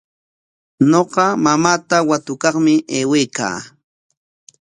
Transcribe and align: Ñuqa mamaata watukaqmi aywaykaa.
Ñuqa 0.91 1.25
mamaata 1.43 1.97
watukaqmi 2.09 2.73
aywaykaa. 2.97 3.57